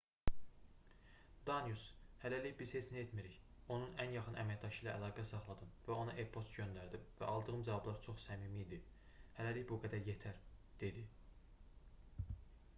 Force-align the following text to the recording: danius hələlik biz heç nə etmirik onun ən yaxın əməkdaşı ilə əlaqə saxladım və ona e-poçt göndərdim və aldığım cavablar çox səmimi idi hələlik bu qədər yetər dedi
danius 1.47 1.81
hələlik 2.21 2.55
biz 2.61 2.71
heç 2.77 2.87
nə 2.93 2.99
etmirik 3.07 3.75
onun 3.75 3.93
ən 4.05 4.13
yaxın 4.15 4.37
əməkdaşı 4.43 4.81
ilə 4.85 4.95
əlaqə 5.01 5.25
saxladım 5.33 5.75
və 5.89 5.99
ona 6.05 6.15
e-poçt 6.25 6.57
göndərdim 6.61 7.05
və 7.21 7.29
aldığım 7.35 7.61
cavablar 7.69 8.01
çox 8.09 8.25
səmimi 8.31 8.65
idi 8.65 8.81
hələlik 9.37 9.69
bu 9.75 9.81
qədər 9.85 10.09
yetər 10.11 10.41
dedi 10.87 11.05